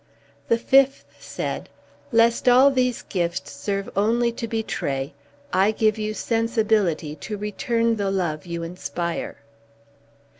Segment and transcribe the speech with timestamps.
[0.47, 1.69] The fifth said,
[2.11, 5.13] "Lest all these gifts serve only to betray,
[5.53, 9.35] I give you sensibility to return the love you inspire."